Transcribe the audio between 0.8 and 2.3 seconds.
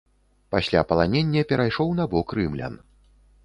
паланення перайшоў на бок